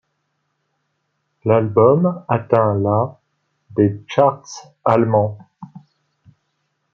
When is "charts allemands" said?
4.09-5.37